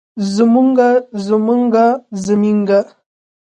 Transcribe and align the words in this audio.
زمونږه 0.35 0.89
زمونګه 1.25 1.85
زمينګه 2.25 2.79